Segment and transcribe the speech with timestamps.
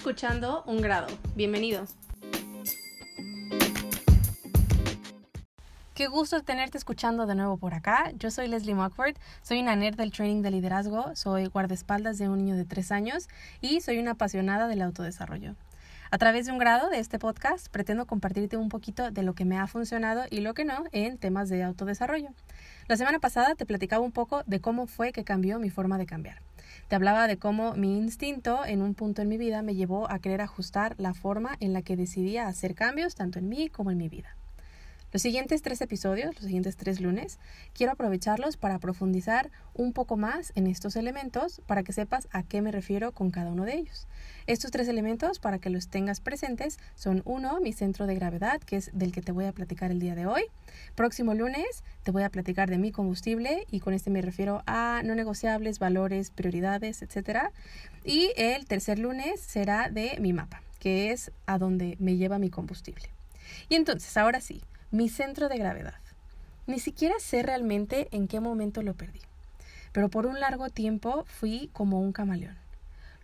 [0.00, 1.08] escuchando Un Grado.
[1.36, 1.84] Bienvenido.
[5.92, 8.10] Qué gusto tenerte escuchando de nuevo por acá.
[8.16, 12.38] Yo soy Leslie Mockford, soy una nerd del training de liderazgo, soy guardaespaldas de un
[12.38, 13.28] niño de tres años
[13.60, 15.54] y soy una apasionada del autodesarrollo.
[16.12, 19.44] A través de un grado de este podcast pretendo compartirte un poquito de lo que
[19.44, 22.30] me ha funcionado y lo que no en temas de autodesarrollo.
[22.88, 26.06] La semana pasada te platicaba un poco de cómo fue que cambió mi forma de
[26.06, 26.42] cambiar.
[26.88, 30.18] Te hablaba de cómo mi instinto en un punto en mi vida me llevó a
[30.18, 33.98] querer ajustar la forma en la que decidía hacer cambios tanto en mí como en
[33.98, 34.36] mi vida.
[35.12, 37.40] Los siguientes tres episodios, los siguientes tres lunes,
[37.74, 42.62] quiero aprovecharlos para profundizar un poco más en estos elementos para que sepas a qué
[42.62, 44.06] me refiero con cada uno de ellos.
[44.46, 48.76] Estos tres elementos, para que los tengas presentes, son uno, mi centro de gravedad, que
[48.76, 50.44] es del que te voy a platicar el día de hoy.
[50.94, 55.02] Próximo lunes te voy a platicar de mi combustible y con este me refiero a
[55.04, 57.50] no negociables, valores, prioridades, etc.
[58.04, 62.48] Y el tercer lunes será de mi mapa, que es a donde me lleva mi
[62.48, 63.10] combustible.
[63.68, 65.94] Y entonces, ahora sí, mi centro de gravedad.
[66.66, 69.20] Ni siquiera sé realmente en qué momento lo perdí,
[69.92, 72.56] pero por un largo tiempo fui como un camaleón.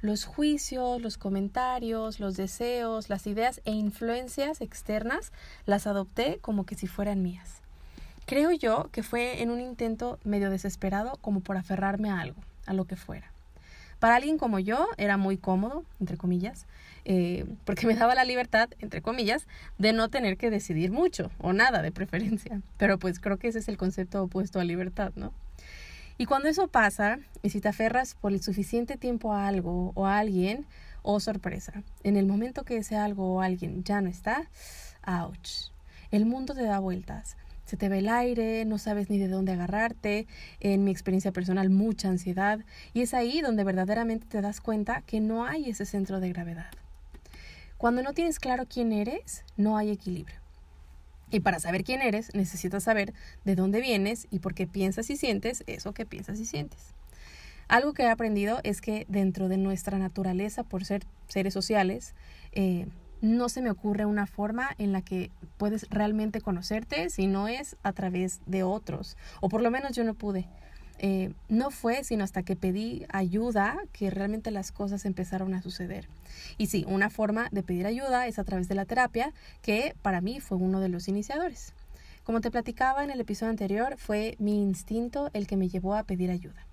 [0.00, 5.32] Los juicios, los comentarios, los deseos, las ideas e influencias externas
[5.64, 7.62] las adopté como que si fueran mías.
[8.26, 12.74] Creo yo que fue en un intento medio desesperado como por aferrarme a algo, a
[12.74, 13.32] lo que fuera.
[13.98, 16.66] Para alguien como yo era muy cómodo, entre comillas,
[17.04, 19.46] eh, porque me daba la libertad, entre comillas,
[19.78, 22.60] de no tener que decidir mucho o nada de preferencia.
[22.76, 25.32] Pero pues creo que ese es el concepto opuesto a libertad, ¿no?
[26.18, 30.06] Y cuando eso pasa, y si te aferras por el suficiente tiempo a algo o
[30.06, 30.66] a alguien,
[31.02, 34.48] oh sorpresa, en el momento que ese algo o alguien ya no está,
[35.06, 35.70] ouch,
[36.10, 37.36] el mundo te da vueltas
[37.66, 40.26] se te ve el aire, no sabes ni de dónde agarrarte,
[40.60, 42.60] en mi experiencia personal mucha ansiedad,
[42.94, 46.70] y es ahí donde verdaderamente te das cuenta que no hay ese centro de gravedad.
[47.76, 50.36] Cuando no tienes claro quién eres, no hay equilibrio.
[51.30, 53.12] Y para saber quién eres, necesitas saber
[53.44, 56.94] de dónde vienes y por qué piensas y sientes eso que piensas y sientes.
[57.68, 62.14] Algo que he aprendido es que dentro de nuestra naturaleza, por ser seres sociales,
[62.52, 62.86] eh,
[63.20, 67.76] no se me ocurre una forma en la que puedes realmente conocerte si no es
[67.82, 69.16] a través de otros.
[69.40, 70.46] O por lo menos yo no pude.
[70.98, 76.08] Eh, no fue sino hasta que pedí ayuda que realmente las cosas empezaron a suceder.
[76.56, 80.20] Y sí, una forma de pedir ayuda es a través de la terapia, que para
[80.20, 81.74] mí fue uno de los iniciadores.
[82.24, 86.02] Como te platicaba en el episodio anterior, fue mi instinto el que me llevó a
[86.02, 86.65] pedir ayuda.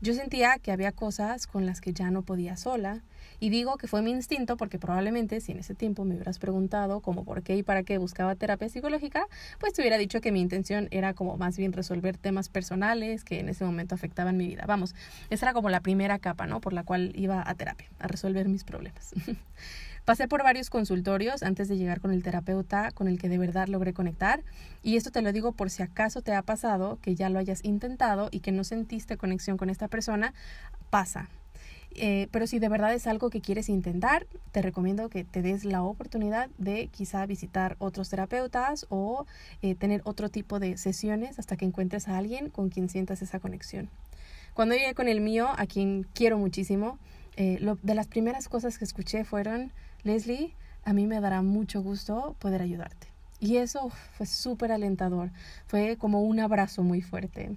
[0.00, 3.02] Yo sentía que había cosas con las que ya no podía sola,
[3.40, 7.00] y digo que fue mi instinto porque probablemente si en ese tiempo me hubieras preguntado
[7.00, 9.26] como por qué y para qué buscaba terapia psicológica,
[9.58, 13.40] pues te hubiera dicho que mi intención era como más bien resolver temas personales que
[13.40, 14.64] en ese momento afectaban mi vida.
[14.66, 14.94] Vamos,
[15.30, 16.60] esa era como la primera capa, ¿no?
[16.60, 19.14] Por la cual iba a terapia, a resolver mis problemas.
[20.06, 23.66] Pasé por varios consultorios antes de llegar con el terapeuta con el que de verdad
[23.66, 24.44] logré conectar.
[24.84, 27.64] Y esto te lo digo por si acaso te ha pasado que ya lo hayas
[27.64, 30.32] intentado y que no sentiste conexión con esta persona.
[30.90, 31.28] Pasa.
[31.96, 35.64] Eh, pero si de verdad es algo que quieres intentar, te recomiendo que te des
[35.64, 39.26] la oportunidad de quizá visitar otros terapeutas o
[39.60, 43.40] eh, tener otro tipo de sesiones hasta que encuentres a alguien con quien sientas esa
[43.40, 43.90] conexión.
[44.54, 47.00] Cuando llegué con el mío, a quien quiero muchísimo,
[47.36, 49.72] eh, lo, de las primeras cosas que escuché fueron
[50.06, 53.08] Leslie, a mí me dará mucho gusto poder ayudarte.
[53.40, 55.30] Y eso fue súper alentador,
[55.66, 57.56] fue como un abrazo muy fuerte.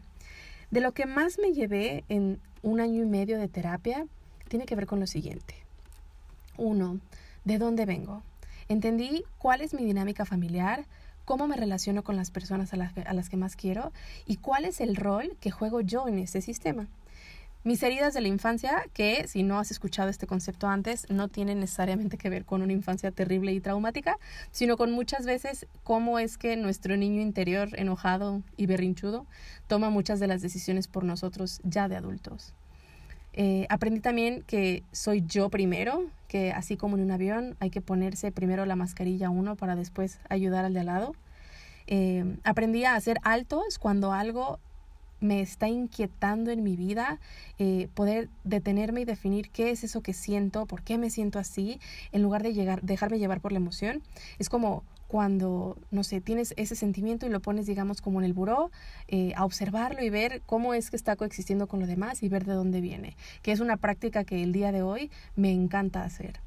[0.71, 4.07] De lo que más me llevé en un año y medio de terapia
[4.47, 5.53] tiene que ver con lo siguiente.
[6.57, 6.99] Uno,
[7.45, 8.23] ¿de dónde vengo?
[8.67, 10.85] Entendí cuál es mi dinámica familiar,
[11.25, 13.93] cómo me relaciono con las personas a las, a las que más quiero
[14.25, 16.87] y cuál es el rol que juego yo en ese sistema.
[17.66, 21.59] Mis heridas de la infancia, que si no has escuchado este concepto antes, no tienen
[21.59, 24.18] necesariamente que ver con una infancia terrible y traumática,
[24.50, 29.25] sino con muchas veces cómo es que nuestro niño interior enojado y berrinchudo
[29.68, 32.53] toma muchas de las decisiones por nosotros ya de adultos.
[33.34, 37.82] Eh, aprendí también que soy yo primero, que así como en un avión hay que
[37.82, 41.16] ponerse primero la mascarilla uno para después ayudar al de al lado.
[41.88, 44.59] Eh, aprendí a hacer altos cuando algo
[45.19, 47.19] me está inquietando en mi vida,
[47.57, 51.79] eh, poder detenerme y definir qué es eso que siento, por qué me siento así,
[52.11, 54.01] en lugar de llegar, dejarme llevar por la emoción.
[54.37, 58.33] Es como cuando, no sé, tienes ese sentimiento y lo pones, digamos, como en el
[58.33, 58.69] buró,
[59.07, 62.45] eh, a observarlo y ver cómo es que está coexistiendo con lo demás y ver
[62.45, 66.39] de dónde viene, que es una práctica que el día de hoy me encanta hacer.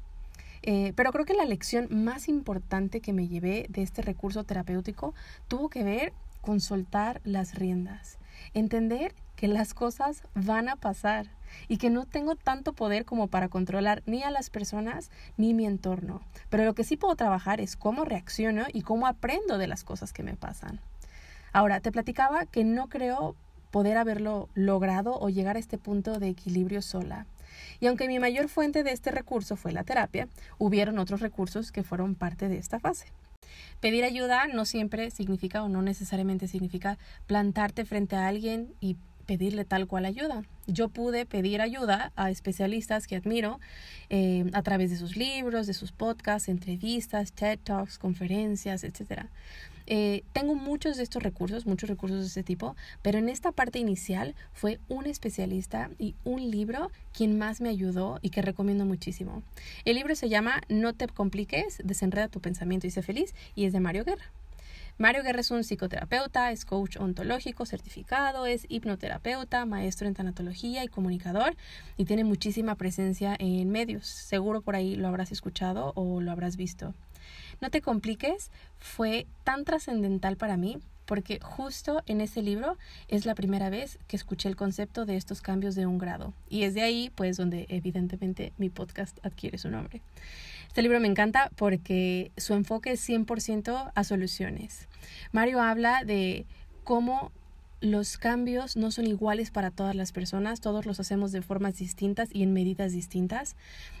[0.61, 5.13] Eh, pero creo que la lección más importante que me llevé de este recurso terapéutico
[5.49, 6.13] tuvo que ver
[6.43, 8.19] con soltar las riendas
[8.53, 11.27] entender que las cosas van a pasar,
[11.67, 15.67] y que no tengo tanto poder como para controlar ni a las personas ni mi
[15.67, 16.21] entorno.
[16.49, 20.13] Pero lo que sí puedo trabajar es cómo reacciono y cómo aprendo de las cosas
[20.13, 20.79] que me pasan.
[21.51, 23.35] Ahora, te platicaba que no creo
[23.69, 27.27] poder haberlo logrado o llegar a este punto de equilibrio sola.
[27.79, 31.83] Y aunque mi mayor fuente de este recurso fue la terapia, hubieron otros recursos que
[31.83, 33.11] fueron parte de esta fase.
[33.79, 36.97] Pedir ayuda no siempre significa o no necesariamente significa
[37.27, 40.43] plantarte frente a alguien y pedirle tal cual ayuda.
[40.67, 43.59] Yo pude pedir ayuda a especialistas que admiro
[44.09, 49.25] eh, a través de sus libros, de sus podcasts, entrevistas, TED Talks, conferencias, etc.
[49.85, 53.79] Eh, tengo muchos de estos recursos, muchos recursos de este tipo, pero en esta parte
[53.79, 59.43] inicial fue un especialista y un libro quien más me ayudó y que recomiendo muchísimo.
[59.85, 63.73] El libro se llama No te compliques, desenreda tu pensamiento y sé feliz y es
[63.73, 64.31] de Mario Guerra.
[64.99, 70.87] Mario Guerra es un psicoterapeuta, es coach ontológico certificado, es hipnoterapeuta, maestro en tanatología y
[70.87, 71.55] comunicador
[71.97, 74.05] y tiene muchísima presencia en medios.
[74.05, 76.93] Seguro por ahí lo habrás escuchado o lo habrás visto.
[77.59, 82.77] No te compliques fue tan trascendental para mí porque justo en ese libro
[83.07, 86.63] es la primera vez que escuché el concepto de estos cambios de un grado y
[86.63, 90.01] es de ahí pues donde evidentemente mi podcast adquiere su nombre.
[90.67, 94.87] Este libro me encanta porque su enfoque es 100% a soluciones.
[95.31, 96.47] Mario habla de
[96.83, 97.31] cómo
[97.83, 102.29] los cambios no son iguales para todas las personas, todos los hacemos de formas distintas
[102.31, 103.57] y en medidas distintas.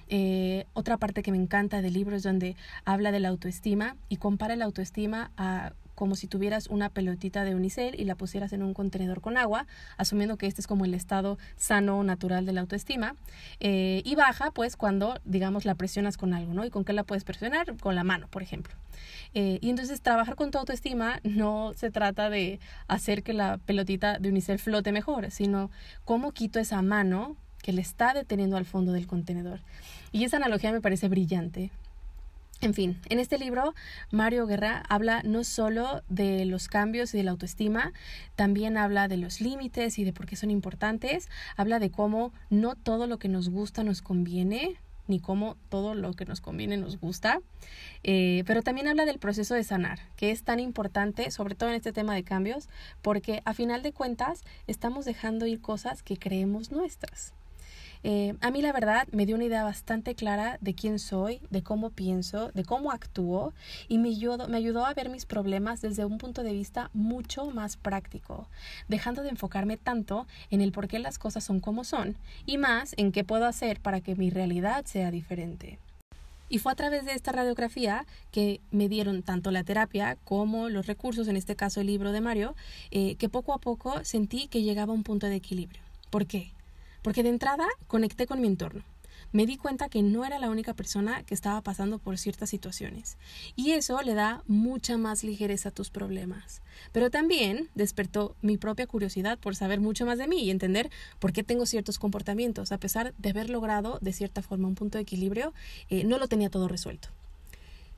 [0.07, 4.17] Eh, otra parte que me encanta del libro es donde habla de la autoestima y
[4.17, 8.63] compara la autoestima a como si tuvieras una pelotita de unicel y la pusieras en
[8.63, 9.67] un contenedor con agua,
[9.97, 13.15] asumiendo que este es como el estado sano, natural de la autoestima,
[13.59, 16.65] eh, y baja pues cuando, digamos, la presionas con algo, ¿no?
[16.65, 17.77] ¿Y con qué la puedes presionar?
[17.77, 18.73] Con la mano, por ejemplo.
[19.33, 24.19] Eh, y entonces trabajar con tu autoestima no se trata de hacer que la pelotita
[24.19, 25.71] de unicel flote mejor, sino
[26.05, 29.61] cómo quito esa mano que le está deteniendo al fondo del contenedor.
[30.11, 31.71] Y esa analogía me parece brillante,
[32.63, 33.75] en fin, en este libro
[34.09, 37.91] Mario Guerra habla no solo de los cambios y de la autoestima,
[38.35, 42.75] también habla de los límites y de por qué son importantes, habla de cómo no
[42.75, 44.77] todo lo que nos gusta nos conviene,
[45.07, 47.41] ni cómo todo lo que nos conviene nos gusta,
[48.03, 51.75] eh, pero también habla del proceso de sanar, que es tan importante, sobre todo en
[51.75, 52.69] este tema de cambios,
[53.01, 57.33] porque a final de cuentas estamos dejando ir cosas que creemos nuestras.
[58.03, 61.63] Eh, a mí la verdad me dio una idea bastante clara de quién soy, de
[61.63, 63.53] cómo pienso, de cómo actúo
[63.87, 68.47] y me ayudó, a ver mis problemas desde un punto de vista mucho más práctico,
[68.89, 72.93] dejando de enfocarme tanto en el por qué las cosas son como son y más
[72.97, 75.79] en qué puedo hacer para que mi realidad sea diferente.
[76.49, 80.87] Y fue a través de esta radiografía que me dieron tanto la terapia como los
[80.87, 82.53] recursos, en este caso el libro de Mario,
[82.91, 85.81] eh, que poco a poco sentí que llegaba a un punto de equilibrio.
[86.09, 86.51] ¿Por qué?
[87.03, 88.83] Porque de entrada conecté con mi entorno.
[89.31, 93.17] Me di cuenta que no era la única persona que estaba pasando por ciertas situaciones.
[93.55, 96.61] Y eso le da mucha más ligereza a tus problemas.
[96.91, 101.33] Pero también despertó mi propia curiosidad por saber mucho más de mí y entender por
[101.33, 102.71] qué tengo ciertos comportamientos.
[102.71, 105.53] A pesar de haber logrado de cierta forma un punto de equilibrio,
[105.89, 107.09] eh, no lo tenía todo resuelto.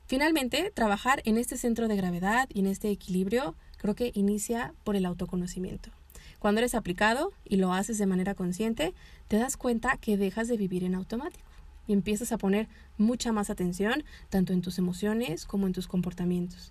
[0.06, 4.96] Finalmente, trabajar en este centro de gravedad y en este equilibrio creo que inicia por
[4.96, 5.90] el autoconocimiento.
[6.46, 8.94] Cuando eres aplicado y lo haces de manera consciente,
[9.26, 11.44] te das cuenta que dejas de vivir en automático
[11.88, 16.70] y empiezas a poner mucha más atención tanto en tus emociones como en tus comportamientos.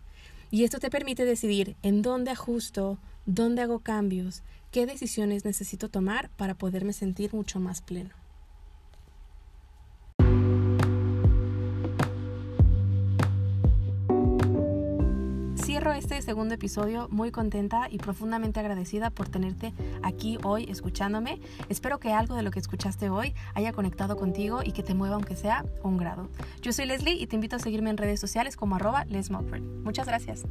[0.50, 6.29] Y esto te permite decidir en dónde ajusto, dónde hago cambios, qué decisiones necesito tomar
[6.38, 8.12] para poderme sentir mucho más pleno.
[15.94, 19.74] Este segundo episodio muy contenta y profundamente agradecida por tenerte
[20.04, 21.39] aquí hoy escuchándome.
[21.70, 25.15] Espero que algo de lo que escuchaste hoy haya conectado contigo y que te mueva
[25.15, 26.30] aunque sea un grado.
[26.62, 29.06] Yo soy Leslie y te invito a seguirme en redes sociales como arroba
[29.84, 30.46] Muchas gracias.